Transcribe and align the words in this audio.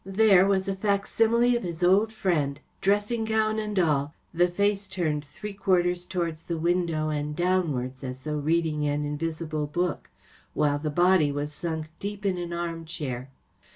There 0.03 0.47
was 0.47 0.67
a 0.67 0.75
facsimile 0.75 1.55
of 1.55 1.61
his 1.61 1.83
old 1.83 2.11
friend, 2.11 2.59
dressing 2.81 3.23
gown 3.23 3.59
and 3.59 3.77
all, 3.77 4.15
the 4.33 4.47
face 4.47 4.87
turned 4.87 5.23
three 5.23 5.53
quarters 5.53 6.07
towards 6.07 6.45
the 6.45 6.57
window 6.57 7.09
and 7.09 7.35
downwards, 7.35 8.03
as 8.03 8.21
though 8.23 8.39
reading 8.39 8.87
an 8.87 9.05
invisible 9.05 9.67
book, 9.67 10.09
while 10.55 10.79
the 10.79 10.89
body 10.89 11.31
was 11.31 11.53
sunk 11.53 11.89
deep 11.99 12.25
in 12.25 12.39
an 12.39 12.51
armchair. 12.51 13.29